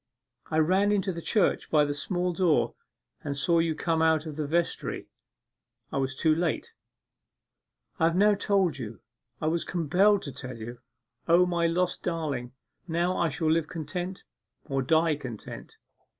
[0.49, 2.73] I ran into the church by the small door
[3.23, 5.07] and saw you come out of the vestry;
[5.91, 6.73] I was too late.
[7.99, 9.01] I have now told you.
[9.39, 10.79] I was compelled to tell you.
[11.27, 12.53] O, my lost darling,
[12.87, 14.23] now I shall live content
[14.65, 15.77] or die content!